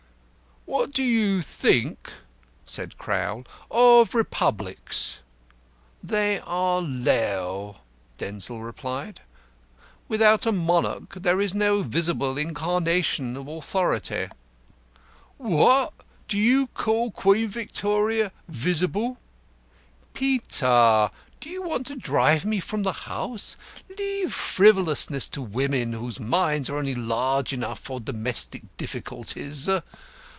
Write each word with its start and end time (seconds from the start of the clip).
"What 0.67 0.93
do 0.93 1.03
you 1.03 1.41
think," 1.41 2.13
said 2.63 2.97
Crowl, 2.97 3.43
"of 3.69 4.15
Republics?" 4.15 5.19
"They 6.01 6.39
are 6.39 6.79
low," 6.81 7.77
Denzil 8.19 8.61
replied. 8.61 9.19
"Without 10.07 10.45
a 10.45 10.51
Monarch 10.51 11.15
there 11.15 11.41
is 11.41 11.53
no 11.55 11.81
visible 11.81 12.37
incarnation 12.37 13.35
of 13.35 13.49
Authority." 13.49 14.29
"What! 15.37 15.93
do 16.29 16.37
you 16.37 16.67
call 16.67 17.09
Queen 17.11 17.49
Victoria 17.49 18.31
visible?" 18.47 19.17
"Peter, 20.13 21.09
do 21.41 21.49
you 21.49 21.63
want 21.63 21.87
to 21.87 21.95
drive 21.95 22.45
me 22.45 22.61
from 22.61 22.83
the 22.83 22.93
house? 22.93 23.57
Leave 23.97 24.31
frivolousness 24.31 25.27
to 25.29 25.41
women, 25.41 25.93
whose 25.93 26.19
minds 26.19 26.69
are 26.69 26.77
only 26.77 26.95
large 26.95 27.51
enough 27.51 27.79
for 27.79 27.99
domestic 27.99 28.61
difficulties. 28.77 29.67